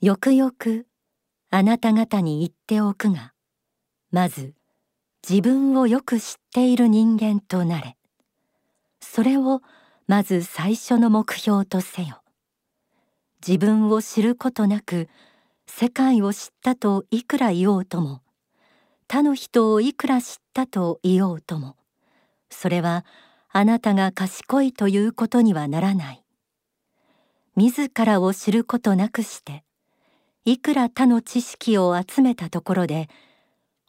[0.00, 0.86] よくよく
[1.50, 3.32] あなた方に言っておくが
[4.12, 4.54] まず
[5.28, 7.96] 自分をよく知っている人間となれ。
[9.00, 9.60] それを
[10.06, 12.22] まず最初の目標とせよ。
[13.44, 15.08] 自分を知ることなく
[15.66, 18.22] 世界を知ったといくら言おうとも
[19.08, 21.74] 他の人をいくら知ったと言おうとも
[22.50, 23.04] それは
[23.50, 26.22] あなたが賢いということにはならない。
[27.56, 29.64] 自らを知ることなくして
[30.50, 33.10] いくら他の知識を集めたところで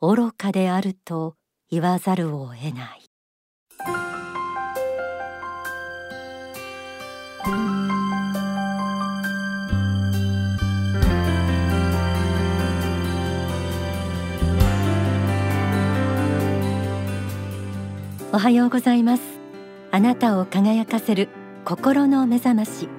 [0.02, 1.36] 愚かであると
[1.72, 3.06] 言わざるを得ない。
[18.34, 19.24] おはようございます。
[19.92, 21.30] あなたを輝かせる
[21.64, 22.90] 心の目覚まし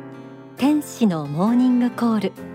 [0.57, 2.50] 天使のモーニングコール。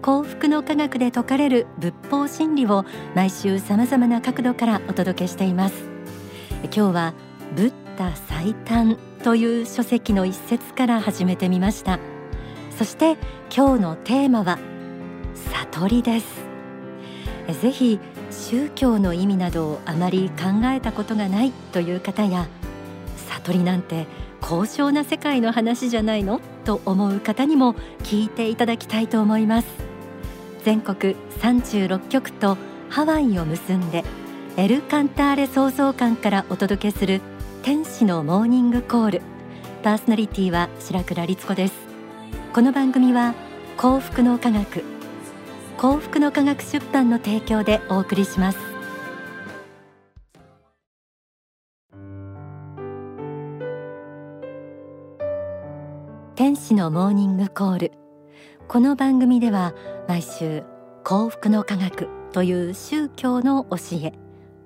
[0.00, 2.84] 幸福の科学で説かれる仏法真理を
[3.14, 5.74] 毎週さまざまな角度からお届けしています。
[6.64, 7.14] 今日は
[7.56, 11.98] ブッダ最短という書籍の一節から始めてみました。
[12.78, 13.16] そして
[13.54, 14.58] 今日のテーマは
[15.72, 16.26] 悟りです。
[17.60, 17.98] ぜひ
[18.30, 22.46] 宗教の意味などをあまり考えたことがないという方や
[23.16, 24.06] 悟りなんて
[24.40, 26.40] 高尚な世界の話じゃないの？
[26.64, 29.87] と思う方にも聞いていただきたいと思います。
[30.68, 32.58] 全国36局と
[32.90, 34.04] ハワイを結んで
[34.58, 37.22] エルカンターレ創造館からお届けする
[37.62, 39.22] 天使のモーニングコール。
[39.82, 41.74] パーソナリティは白倉律子です。
[42.52, 43.32] この番組は
[43.78, 44.84] 幸福の科学
[45.78, 48.58] 幸福の科学出版の提供でお送りします。
[56.34, 58.07] 天使のモーニングコール。
[58.68, 59.72] この番組では
[60.08, 60.62] 毎週
[61.02, 64.12] 幸福の科学という宗教の教え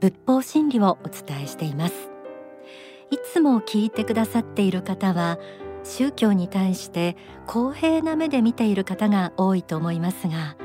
[0.01, 2.11] 仏法真理をお伝えしています。
[3.13, 5.39] いつも聞いてくださっている方は
[5.85, 7.17] 宗教に対して
[7.47, 10.57] 公平な目で見ている方が多いと思いますが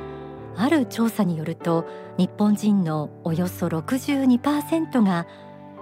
[0.56, 1.86] ある調査によると
[2.18, 5.28] 日本人のおよそ62%が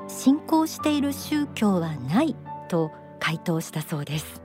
[0.09, 2.35] 信仰している宗教はない
[2.67, 2.91] と
[3.21, 4.44] 回答したそうです。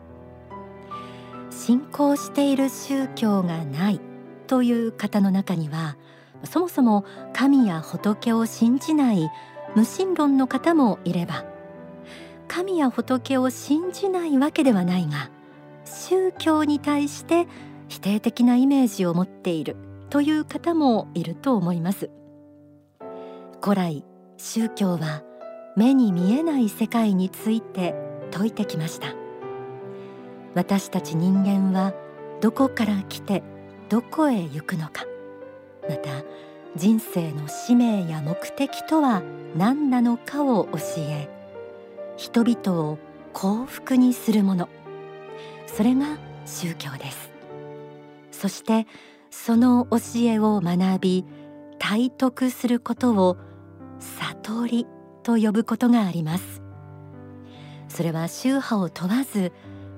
[1.71, 4.01] 信仰している宗教がない
[4.49, 5.97] という方の中には
[6.43, 9.31] そもそも神や仏を信じない
[9.77, 11.45] 無神論の方もいれば
[12.49, 15.31] 神や仏を信じないわけではないが
[15.85, 17.47] 宗教に対して
[17.87, 19.77] 否定的なイメージを持っている
[20.09, 22.11] という方もいると思います。
[23.63, 24.05] 古来
[24.39, 25.23] 宗教は
[25.77, 27.95] 目に見えない世界について
[28.33, 29.20] 説いてきました。
[30.55, 31.95] 私たち人間は
[32.41, 33.43] どこから来て
[33.89, 35.05] どこへ行くのか。
[35.89, 36.25] また
[36.77, 39.23] 人生の使命や目的とは
[39.57, 41.29] 何なのかを教え
[42.17, 42.99] 人々を
[43.33, 44.69] 幸福にするもの。
[45.67, 47.31] それが宗教です。
[48.31, 48.87] そして
[49.31, 51.25] その教えを学び
[51.79, 53.37] 体得することを
[53.99, 54.87] 悟り
[55.23, 56.63] と呼ぶことがあります。
[57.89, 59.53] それは宗派を問わず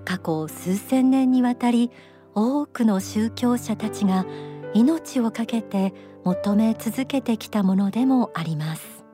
[0.04, 1.90] 過去数千年にわたり
[2.34, 4.26] 多くの宗教者たちが
[4.74, 9.04] 命を懸けて求め続けてきたものでもあります。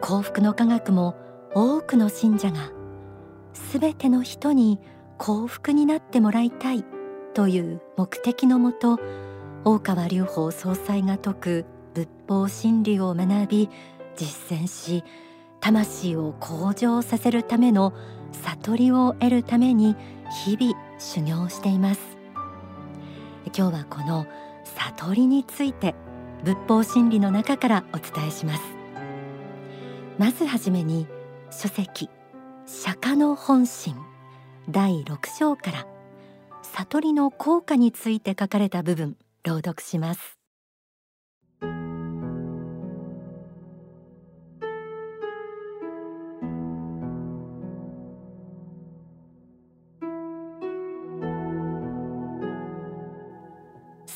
[0.00, 1.16] 幸福の科学も
[1.54, 2.70] 多くの信者が
[3.52, 4.78] すべての人に
[5.18, 6.84] 幸福になってもらいたい
[7.34, 9.00] という目的のもと
[9.64, 13.70] 大川隆法総裁が説く仏法真理を学び
[14.16, 15.02] 実践し
[15.60, 17.92] 魂を向上させるための
[18.32, 19.96] 悟りを得るために
[20.44, 22.00] 日々修行しています。
[23.56, 24.26] 今日はこの
[24.64, 25.94] 悟りについて
[26.44, 28.62] 仏法真理の中からお伝えします。
[30.18, 31.06] まずはじめに
[31.50, 32.10] 書籍
[32.66, 33.96] 釈迦の本心
[34.68, 35.86] 第6章から
[36.62, 40.37] 悟りの効果について書かれた部分朗読します。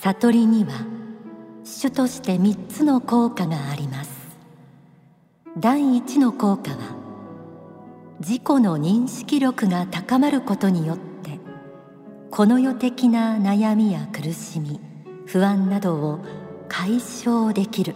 [0.00, 0.70] 悟りには
[1.64, 4.10] 主として三つの効果があります。
[5.58, 6.78] 第一の効果は
[8.18, 11.38] 自己の認識力が高まることによって
[12.30, 14.80] この世的な悩みや苦しみ
[15.26, 16.20] 不安などを
[16.68, 17.94] 解消できる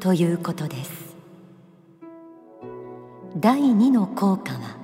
[0.00, 1.16] ということです。
[3.36, 4.76] 第二の効果は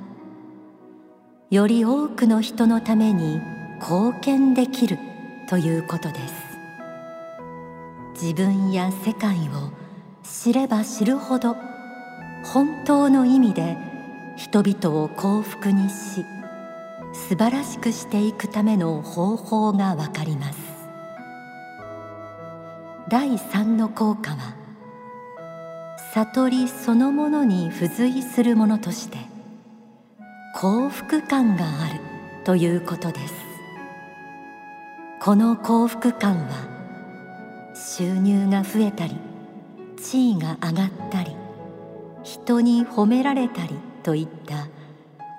[1.51, 3.41] より多くの人のために
[3.81, 4.99] 貢献できる
[5.49, 6.44] ということです。
[8.15, 9.71] 自分や世界を
[10.23, 11.57] 知れば知るほど
[12.45, 13.77] 本当の意味で
[14.37, 16.25] 人々を幸福にし
[17.13, 20.59] 素晴らしくしていくための方法がわかります。
[23.09, 24.57] 第三の効果は
[26.15, 29.19] 悟りそのものに付随するものとして
[30.55, 32.01] 幸福感がある
[32.45, 33.35] ということです。
[35.21, 36.74] この幸福感は
[37.75, 39.17] 収入が増えたり
[39.97, 41.37] 地位が上がったり
[42.23, 44.69] 人に褒められたりといった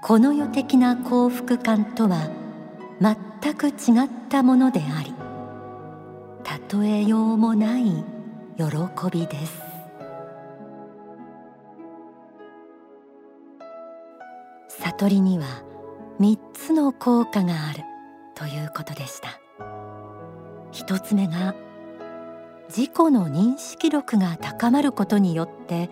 [0.03, 2.29] この世的な幸福感とは
[3.01, 3.73] 全く違っ
[4.29, 5.13] たものであり
[6.79, 7.83] 例えようもない
[8.57, 8.65] 喜
[9.11, 9.65] びです。
[14.67, 15.45] 悟りには
[16.19, 17.83] 三つの効果がある
[18.35, 19.39] ということでした。
[20.71, 21.55] 一つ目が
[22.69, 25.89] 自己の認識力が高まることによって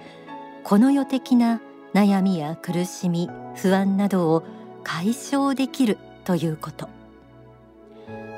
[0.63, 1.61] この世的な
[1.93, 4.43] 悩みや苦しみ不安などを
[4.83, 6.89] 解消できるということ。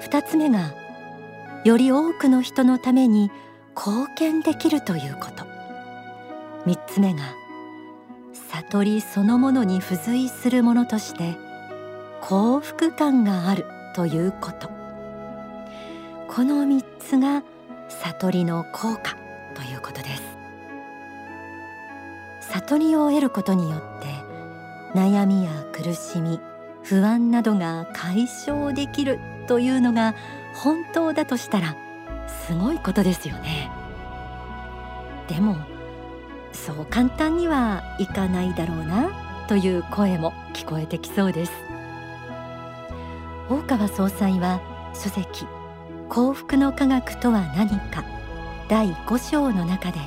[0.02, 0.74] 二つ目が
[1.64, 3.32] より多くの人のために
[3.76, 5.46] 貢献できるということ。
[6.66, 7.22] 三つ目が
[8.50, 11.36] 悟りそのものに付随するものとして
[12.22, 13.66] 幸福感がある
[13.96, 14.70] ということ。
[16.28, 17.44] この三つが
[17.90, 19.16] 悟りの効果
[19.54, 20.24] ということです。
[22.52, 24.08] 悟りを得ることによって
[24.98, 26.40] 悩みや苦しみ
[26.84, 30.16] 不安などが解消できるというのが
[30.54, 31.76] 本当だとしたら
[32.48, 33.72] すごいことですよね。
[35.28, 35.58] でも
[36.54, 41.52] そう簡単にはいかないだろうなという声も聞こえてきそうです。
[43.50, 44.62] 大川総裁は
[44.94, 45.46] 書籍
[46.10, 48.04] 幸福の科学とは何か。
[48.68, 50.00] 第5章の中で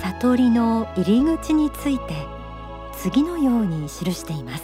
[0.00, 2.14] 悟りの入り口について
[2.92, 4.62] 次のように記しています。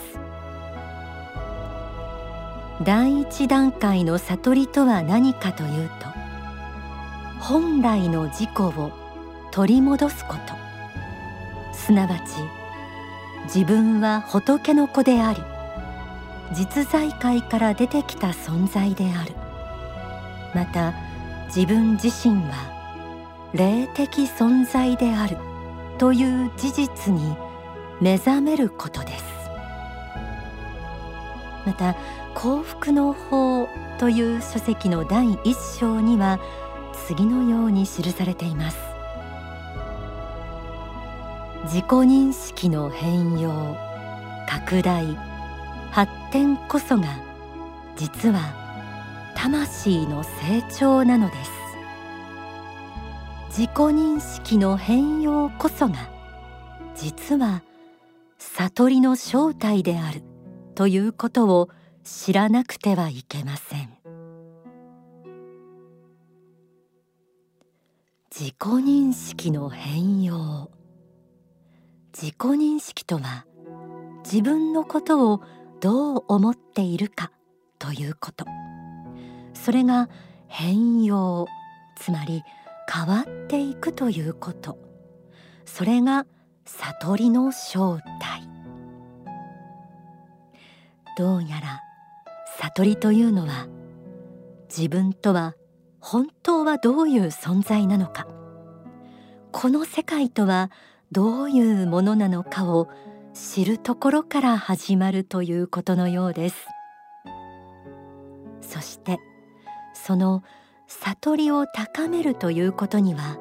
[2.81, 6.07] 第一段階の悟りとは何かというと
[7.41, 8.91] 本来の自己を
[9.51, 11.75] 取り戻すこと。
[11.75, 12.21] すなわち
[13.53, 15.41] 自分は仏の子であり
[16.53, 19.40] 実在界から出てきた存在である。
[20.53, 20.93] また
[21.47, 25.37] 自分自身は霊的存在である
[25.97, 27.35] という事実に
[27.99, 29.23] 目覚めることです。
[31.65, 31.95] また
[32.33, 33.67] 幸福の法
[33.99, 36.39] という書籍の第一章には
[37.07, 38.77] 次のように記されています。
[41.65, 43.77] 自己認識の変容
[44.49, 45.05] 拡大
[45.91, 47.03] 発展こそが
[47.95, 48.60] 実は
[49.43, 51.51] 魂の成長なのです。
[53.49, 56.11] 自己認識の変容こそが
[56.95, 57.63] 実は
[58.37, 60.21] 悟りの正体である
[60.75, 61.69] ということを
[62.03, 63.89] 知らなくてはいけません。
[68.29, 70.69] 自己認識の変容。
[72.13, 73.47] 自己認識とは
[74.23, 75.41] 自分のことを
[75.79, 77.31] どう思っているか
[77.79, 78.45] ということ。
[79.63, 80.09] それが
[80.47, 81.45] 変容
[81.95, 82.43] つまり
[82.91, 84.79] 変わっていくということ。
[85.65, 86.25] それが
[86.65, 88.49] 悟りの正体。
[91.15, 91.81] どうやら
[92.57, 93.67] 悟りというのは
[94.75, 95.53] 自分とは
[95.99, 98.25] 本当はどういう存在なのか。
[99.51, 100.71] この世界とは
[101.11, 102.89] どういうものなのかを
[103.35, 106.55] 知るところから始まるということのようです。
[108.61, 109.19] そして
[110.11, 110.43] その
[110.87, 113.37] 悟りを高めるということには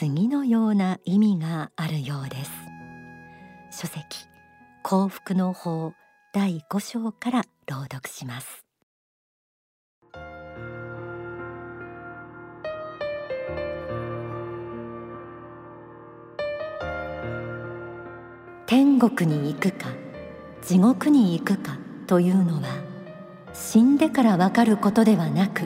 [0.00, 2.50] 次のような意味があるようです。
[3.70, 4.02] 書籍
[4.82, 5.92] 幸福の法
[6.34, 8.64] 第5章から朗読します。
[18.66, 19.90] 天国に行くか
[20.60, 22.85] 地獄に行くかというのは
[23.58, 25.62] 死んでからわかることではなく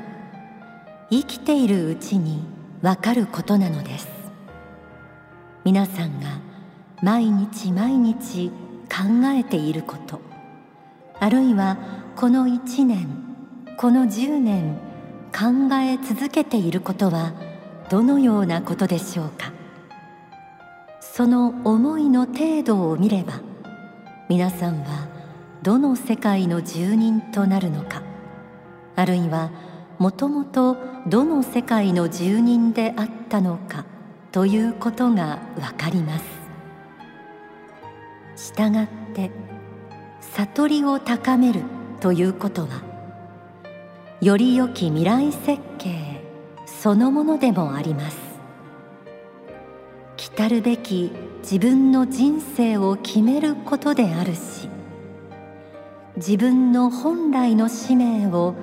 [1.11, 2.44] 生きているうちに
[2.82, 4.09] わかることなのです。
[5.64, 6.38] 皆さんが
[7.02, 8.50] 毎日毎日
[8.88, 10.20] 考えていること
[11.18, 11.76] あるいは
[12.16, 13.09] この1年
[13.76, 14.76] この10年
[15.32, 17.32] 考え続けていることは
[17.90, 19.52] どのようなことでしょうか。
[21.00, 23.40] その思いの程度を見れば
[24.28, 25.09] 皆さんは
[25.62, 28.02] どの世界の住人となるのか。
[28.96, 29.50] あるいは
[29.98, 30.76] もともと
[31.06, 33.84] どの世界の住人であったのか
[34.32, 36.24] ということがわかります。
[38.36, 39.30] したがって
[40.20, 41.62] 悟りを高める
[42.00, 42.82] ということは
[44.22, 46.22] より良き未来設計
[46.66, 48.30] そのものでもあります。
[50.40, 51.12] 来るべき
[51.42, 54.69] 自分の人生を決めることであるし
[56.20, 58.54] 自分の本来の使命を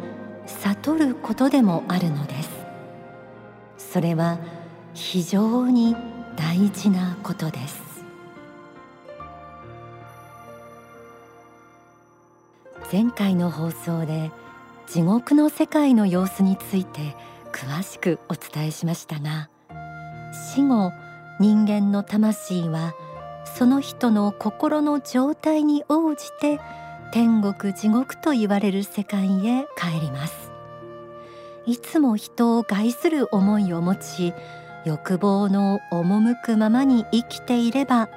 [0.45, 2.49] 悟ることでもあるのです。
[3.79, 4.37] それは
[4.93, 5.95] 非常に
[6.35, 7.81] 大事なことです。
[12.91, 14.29] 前回の放送で
[14.85, 17.15] 地獄の世界の様子について
[17.51, 19.49] 詳しくお伝えしましたが
[20.53, 20.91] 死後
[21.39, 22.93] 人間の魂は
[23.43, 26.61] その人の心の状態に応じて
[27.11, 30.51] 天国地獄と言われる世界へ帰ります。
[31.65, 34.33] いつも人を害する思いを持ち
[34.85, 38.09] 欲望の赴くままに生きていれば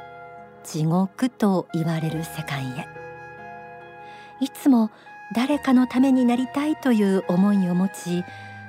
[0.63, 2.89] 地獄と言われる世界へ。
[4.41, 4.91] いつも
[5.35, 8.25] 誰かのためになりたいという思いを持ち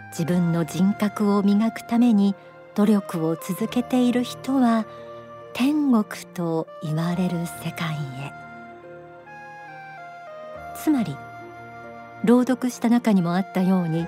[0.09, 2.35] 自分の人格を磨くために
[2.75, 4.85] 努力を続けている人は
[5.53, 8.40] 天国と言われる世界へ。
[10.83, 11.15] つまり
[12.23, 14.07] 朗読した中にもあったように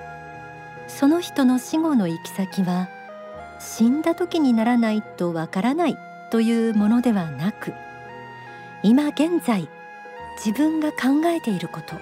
[0.88, 2.88] その人の死後の行き先は
[3.60, 5.96] 死んだ時にならないとわからない
[6.30, 7.72] というものではなく
[8.82, 9.68] 今現在
[10.44, 11.94] 自分が考えていること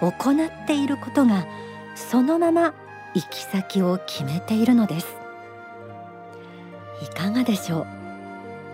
[0.00, 1.46] 行っていることが
[1.94, 2.72] そのまま
[3.14, 5.06] 行き先を決めているのです。
[7.02, 7.86] いかがでしょう？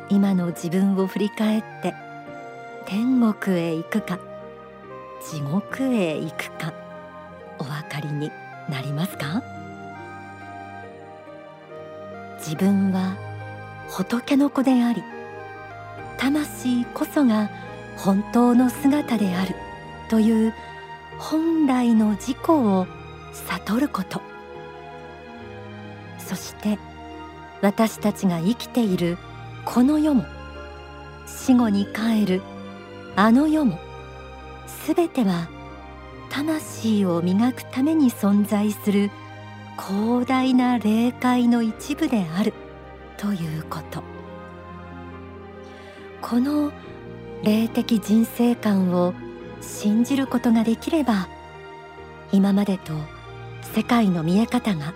[0.08, 1.94] 今の自分を振り返って
[2.86, 4.18] 天国へ行くか
[5.20, 6.72] 地獄へ行くか
[7.58, 8.30] お分かりに
[8.68, 9.42] なりますか？
[12.38, 13.16] 自分は
[13.88, 15.02] 仏の子であり
[16.16, 17.50] 魂こそが
[17.98, 19.54] 本当の姿である
[20.08, 20.54] という
[21.18, 22.86] 本来の自己を
[23.32, 24.22] 悟ること。
[26.18, 26.78] そして
[27.60, 29.18] 私たちが生きている
[29.64, 30.24] この世も
[31.26, 32.40] 死後に帰る
[33.16, 33.78] あの世も
[34.90, 35.48] すべては
[36.30, 39.12] 魂を磨くために存在する
[39.78, 42.52] 広大な霊界の一部である
[43.16, 44.02] ということ。
[46.20, 46.72] この
[47.44, 49.14] 霊的人生観を
[49.60, 51.28] 信じることができれば
[52.32, 52.92] 今までと
[53.72, 54.92] 世界の見え方が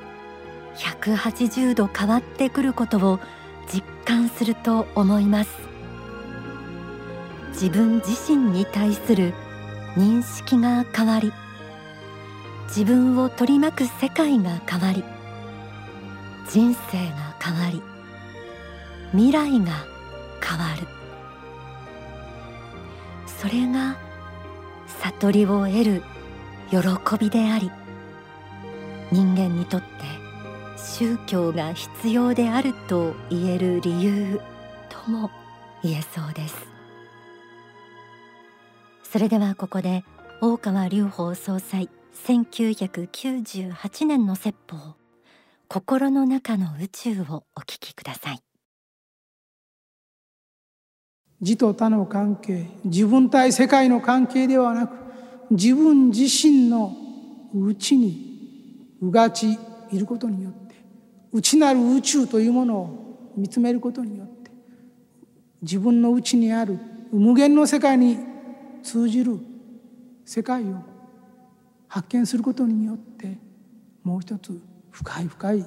[0.75, 3.21] 180度変わってくることを
[3.73, 5.53] 実感すると思います。
[7.51, 9.35] 自分自身に対する
[9.97, 11.33] 認識が変わり
[12.69, 15.05] 自分を取り巻く世界が変わり
[16.51, 17.83] 人生が変わり
[19.13, 19.87] 未来が
[20.43, 20.87] 変わる。
[23.27, 23.97] それが
[25.03, 26.03] 悟りを得る
[26.71, 26.79] 喜
[27.21, 27.71] びであり
[29.13, 29.87] 人間にとって
[30.77, 34.41] 宗教が必要であると言える理由
[34.89, 35.31] とも
[35.83, 36.74] 言えそうです。
[39.15, 40.03] それではここで
[40.41, 41.89] 大川隆法総裁
[42.27, 44.97] 1998年の説法
[45.69, 48.41] 心の中の宇宙をお聞きください。
[51.41, 54.97] 自と他の関係自分対世界の関係ではなく
[55.53, 56.93] 自分自身の
[57.55, 59.57] 内にうがち
[59.93, 60.75] いることによって
[61.33, 64.51] 内なる宇宙というものを見つめることによって
[65.63, 66.81] 自分の内にある
[67.13, 68.34] 無限の世界に
[68.85, 69.39] 通じる
[70.25, 70.77] 世界を
[71.89, 73.39] 発見することによって
[74.03, 74.61] もう一つ
[74.91, 75.65] 深い深い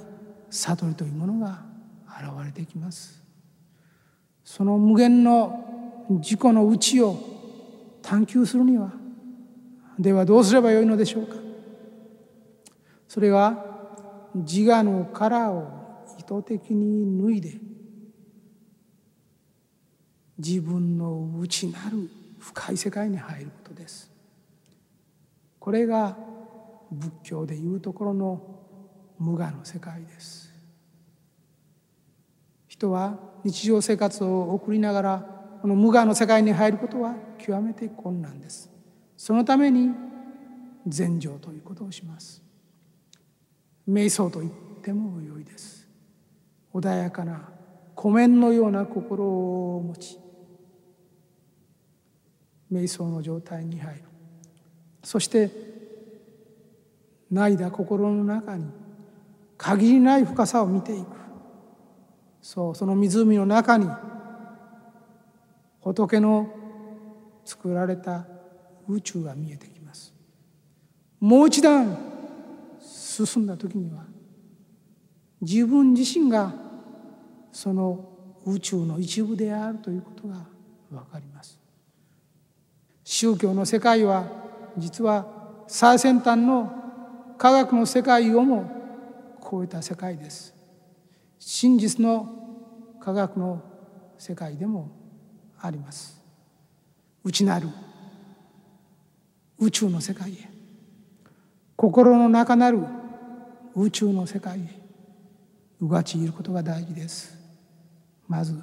[0.50, 1.66] 悟りというものが
[2.08, 3.24] 現れてきます。
[4.44, 7.20] その無限の自己の内を
[8.02, 8.94] 探求するには
[10.00, 11.36] ではどうすればよいのでしょうか。
[13.08, 13.66] それは
[14.36, 17.58] 自我の殻を意図的に脱いで
[20.38, 24.12] 自分の内なる深い世界に入ることです。
[25.60, 26.18] これが
[26.92, 28.42] 仏教でいうところの
[29.20, 30.54] 無我の世界です。
[32.68, 38.70] 人は日常生活を送りながらこの無我の世界に入ることは極めて困難です。
[39.18, 39.90] そのために
[40.86, 42.44] 禅定ということをします。
[43.90, 44.52] 瞑想と言っ
[44.82, 45.88] ても良いです。
[46.74, 47.50] 穏やかな
[47.96, 50.20] 湖面のような心を持ち
[52.72, 54.02] 瞑想の状態に入る。
[55.04, 55.52] そして
[57.32, 58.66] 泣いだ心の中に
[59.58, 61.08] 限りない深さを見ていく。
[62.42, 63.90] そうその湖の中に
[65.82, 66.50] 仏の
[67.44, 68.26] 作られた
[68.88, 70.14] 宇宙が見えてきます。
[71.20, 71.98] もう一段
[72.80, 74.06] 進んだ時には
[75.42, 76.54] 自分自身が
[77.52, 78.10] その
[78.46, 80.46] 宇宙の一部であるということが
[80.90, 81.57] 分かります。
[83.10, 84.28] 宗教の世界は
[84.78, 85.26] 実は
[85.66, 86.70] 最先端の
[87.38, 88.70] 科学の世界をも
[89.50, 90.54] 超えた世界です。
[91.40, 92.28] 真実の
[93.00, 93.64] 科学の
[94.18, 94.92] 世界でも
[95.58, 96.22] あります。
[97.24, 97.70] 内なる
[99.58, 100.50] 宇宙の世界へ。
[101.78, 102.80] 心の中なる
[103.74, 104.64] 宇宙の世界へ。
[105.80, 107.38] うがちいることが大事です。
[108.28, 108.62] まず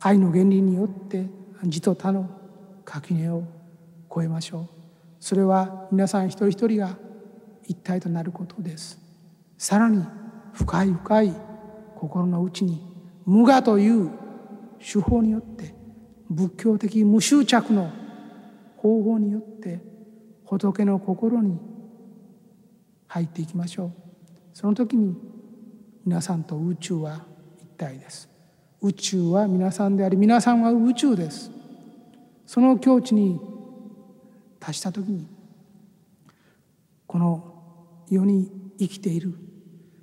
[0.00, 1.26] 愛の原理によって
[1.62, 2.28] 自と他の
[2.84, 3.44] 垣根を
[4.14, 4.68] 越えましょう。
[5.18, 6.96] それは皆さん一人一人が
[7.66, 8.98] 一体となることです。
[9.58, 10.04] さらに
[10.52, 11.34] 深い深い
[11.96, 12.82] 心の内に
[13.24, 14.10] 無我という
[14.78, 15.74] 手法によって
[16.30, 17.90] 仏教的無執着の
[18.76, 19.80] 方法によって
[20.44, 21.58] 仏の心に
[23.06, 23.92] 入っていきましょう。
[24.52, 25.16] その時に
[26.04, 27.24] 皆さんと宇宙は
[27.58, 28.28] 一体です。
[28.82, 31.50] 宇宙は皆さんであり皆さんは宇宙です。
[32.44, 33.40] その境地に
[34.64, 35.28] 達した時に
[37.06, 37.54] この
[38.08, 39.34] 世に生きている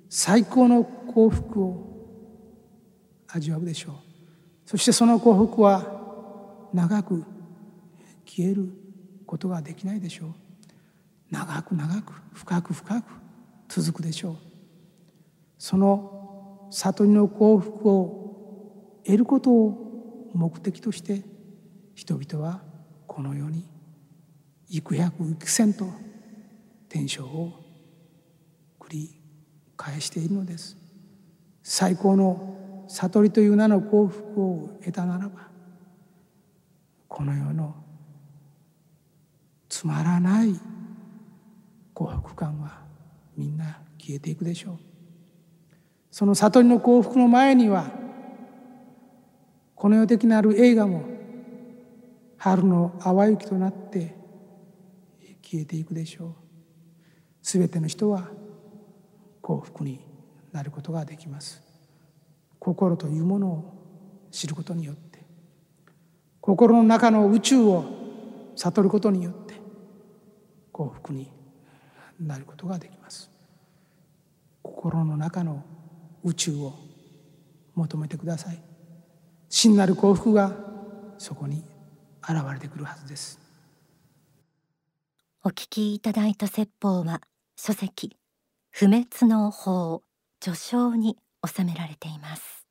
[0.08, 1.92] 最高の幸福を
[3.28, 3.94] 味わうでしょう。
[4.66, 7.24] そしてその幸福は長く
[8.24, 8.68] 消える
[9.26, 10.34] ことができないでしょう。
[11.30, 13.04] 長く長く深く深く
[13.68, 14.36] 続くでしょう。
[15.58, 21.22] その悟りの幸福を得ることを目的として
[21.94, 22.62] 人々は
[23.06, 23.71] この世に
[24.74, 25.86] 幾百幾千と
[26.88, 27.52] 天正を
[28.80, 29.20] 繰り
[29.76, 30.78] 返しているのです。
[31.62, 35.48] 最高の悟りという名の幸福を得たならば
[37.06, 37.74] この世の
[39.68, 40.58] つまらない
[41.92, 42.80] 幸福感は
[43.36, 44.78] みんな消えていくでしょう。
[46.10, 47.90] その悟りの幸福の前には
[49.74, 51.04] この世的なる映画も
[52.38, 54.21] 春の淡雪となって
[55.52, 56.34] 消えていくでしょう。
[57.42, 58.30] すべての人は
[59.42, 60.00] 幸福に
[60.50, 61.62] なることができます。
[62.58, 65.18] 心というものを知ることによって
[66.40, 67.84] 心の中の宇宙を
[68.56, 69.54] 悟ることによって
[70.70, 71.30] 幸福に
[72.18, 73.30] なることができます。
[74.62, 75.62] 心の中の
[76.24, 76.72] 宇宙を
[77.74, 78.58] 求めてください。
[79.50, 80.56] 真なる幸福が
[81.18, 81.62] そこに
[82.26, 83.41] 現れてくるはずです。
[85.44, 87.20] お聞きいただいた説法は
[87.56, 88.16] 書籍
[88.70, 90.04] 不滅の法
[90.38, 92.68] 序章に収められています。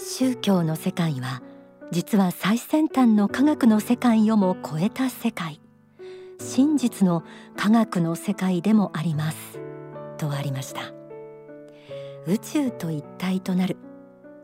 [0.00, 1.40] 宗教の世界は
[1.92, 5.60] 実は最先端の科学の世界をも超えた世界。
[6.40, 7.22] 真実の
[7.56, 9.60] 科学の世界でもあります。
[10.18, 10.92] とありました。
[12.26, 13.76] 宇宙と一体となる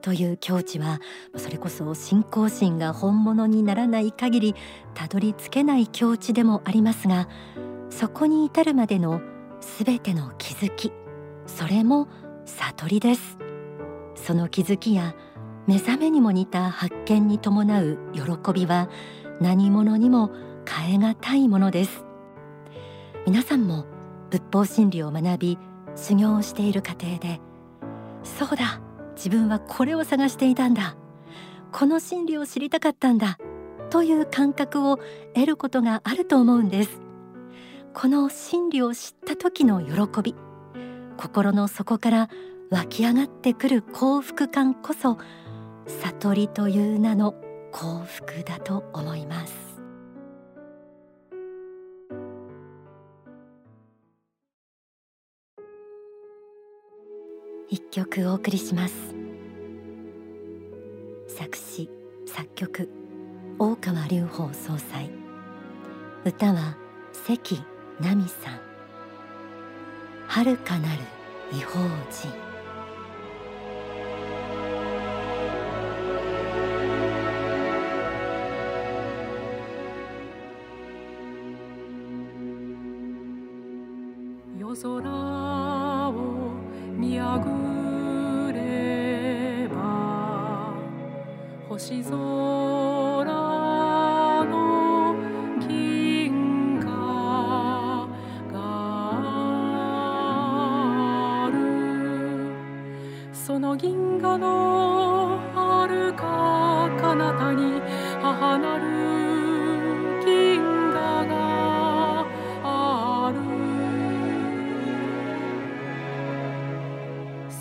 [0.00, 1.00] という境地は
[1.36, 4.54] それこそ信仰心が本物にならない限り
[4.94, 7.28] たどり着けない境地でもありますが
[7.90, 9.20] そこに至るまでの
[9.60, 10.92] すべての気づき
[11.46, 12.08] それも
[12.44, 13.38] 悟りです。
[14.14, 15.14] その気づきや
[15.66, 18.88] 目覚めにも似た発見に伴う喜びは
[19.40, 20.30] 何者にも
[20.68, 22.04] 変え難いものです。
[23.26, 23.84] 皆さんも
[24.30, 25.58] 仏法真理を学び
[25.96, 27.40] 修行をしている過程で
[28.22, 28.80] そうだ
[29.16, 30.96] 自分はこれを探していたんだ。
[31.72, 33.38] この真理を知りたかったんだ。
[33.90, 34.98] という感覚を
[35.34, 37.00] 得ることがあると思うんです。
[37.92, 40.34] この真理を知った時の喜び。
[41.16, 42.28] 心の底から
[42.70, 45.18] 湧き上がってくる幸福感こそ
[45.86, 47.34] 悟りという名の
[47.72, 49.69] 幸福だと思います。
[57.90, 58.94] 曲お送りします。
[61.26, 61.90] 作詞
[62.24, 62.88] 作曲
[63.58, 65.10] 大川隆法総裁。
[66.24, 66.76] 歌は
[67.26, 67.60] 関
[67.98, 68.60] 奈美さん。
[70.28, 71.00] 遥かなる
[71.50, 72.49] 異邦人。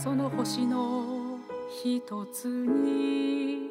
[0.01, 1.39] その星の
[1.83, 3.69] 一つに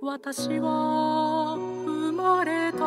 [0.00, 2.78] 私は生まれた。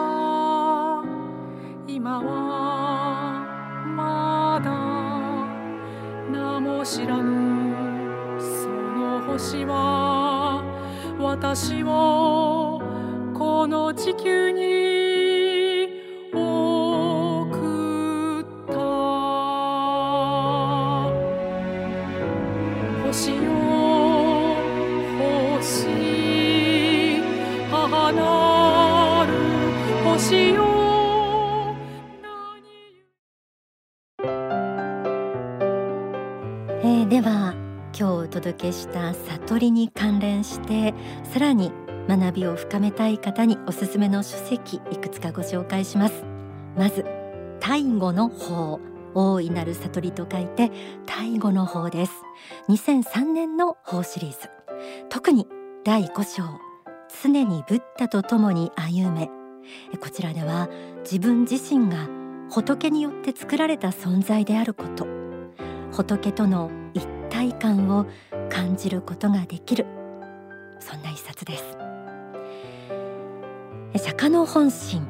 [1.91, 3.43] 今は
[3.85, 4.71] まだ
[6.31, 8.39] 名も知らぬ。
[8.39, 10.63] その星は
[11.19, 12.81] 私を
[13.33, 14.86] この地球に
[36.79, 37.55] えーでは
[37.91, 41.71] 今日お届けした悟りに関連してさらに
[42.07, 46.23] 学びを深めたい方におすすめの書籍いくつかご紹介します。
[46.77, 47.03] まず
[47.59, 48.79] 大悟の法
[49.15, 50.71] 大いなる悟りと書いて
[51.07, 52.11] 大悟の法です。
[52.69, 54.37] 2003年の法シリーズ。
[55.09, 55.47] 特に
[55.83, 56.43] 第5章
[57.23, 59.31] 常にブッダと共に歩め。
[59.99, 60.69] こちらでは
[61.01, 62.07] 自分自身が
[62.51, 65.26] 仏によって作られた存在であること。
[65.97, 68.05] 仏との一体感を
[68.51, 69.87] 感じることができる。
[70.79, 71.63] そんな一冊です。
[74.05, 75.07] 釈迦の本心。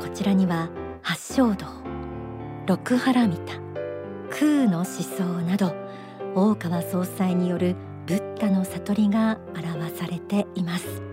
[0.00, 0.70] こちらには
[1.02, 1.66] 八正道。
[2.66, 3.40] 六波羅蜜。
[4.30, 5.72] 空の思想など
[6.34, 11.11] 大川総裁によるブッダの悟りが表されています。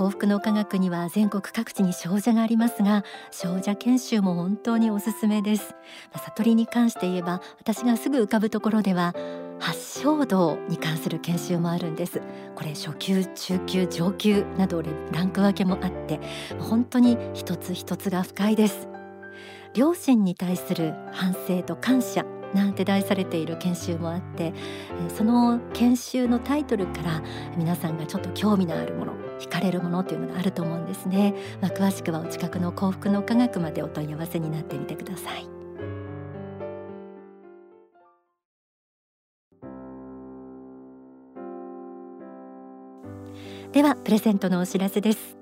[0.00, 5.74] 幸福の科学には全国各地に少女がありますが少女研修も本当におすすめです。
[6.10, 9.14] まあ悟りに関して言えば私がすぐ浮かぶところでは
[9.58, 12.22] 八正道に関する研修もあるんです。
[12.54, 14.82] これ初級中級上級など
[15.12, 16.18] ランク分けもあって
[16.58, 18.88] 本当に一つ一つが深いです。
[19.74, 22.24] 両親に対する反省と感謝。
[22.54, 24.52] なんて題されている研修もあって
[25.16, 27.22] その研修のタイトルから
[27.56, 35.48] 皆さんがちょっと興味のあるもの惹かれるものというのがあると思うんですね、まあ、詳しくはお近くの幸福の科学までお問い合わせになってみてください。
[43.72, 45.38] ではプレゼントのお知らせです。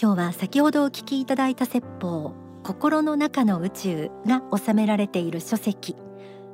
[0.00, 5.96] 今日は先ほどお聞きいただいた説法心の中の宇宙が収められている書籍。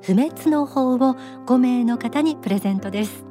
[0.04, 0.98] 不滅の法を
[1.46, 3.24] 5名の方にプレゼントです。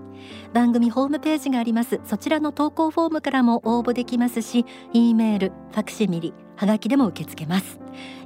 [0.53, 2.01] 番組ホームページがあります。
[2.03, 7.79] そちらの投稿フォームからも応募できますし E メール、ファクシミリ、はがきでも受け付けます。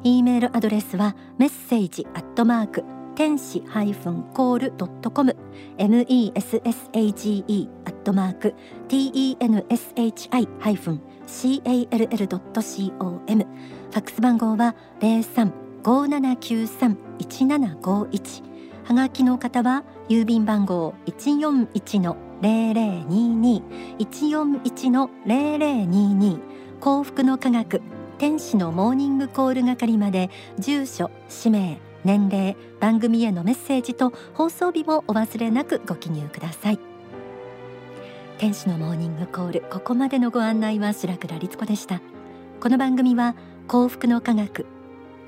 [0.06, 5.36] E メールアドレスはメッセージアットマーク天使ハイフンコールドットコム。
[5.78, 8.56] M E S S A G E アットマーク
[8.88, 13.44] T E N S H I ハイフン C A L L ドット C O M
[13.44, 15.67] ファックス番号は零三。
[15.88, 18.44] 五七九三一七五一。
[18.84, 23.64] はがきの方は郵便番号一四一の零零二二。
[23.98, 26.42] 一四一の零零二二。
[26.82, 27.82] 幸福の科学
[28.18, 36.80] 天使のモーニングコール係まで住所氏名年齢番組へのメッセージと放送日もお忘れなくご記入ください。
[38.40, 42.02] 天使のモーニングコールここまでのご案内は白倉律子でした。
[42.60, 43.38] この番組は
[43.70, 44.66] 幸福の科学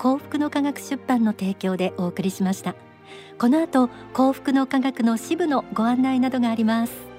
[0.00, 2.74] 幸福の科学出版の提供でお送りしました。
[3.38, 7.09] この後幸福の科学の支部のご案内などがあります。